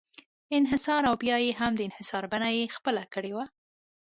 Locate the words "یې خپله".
2.57-3.03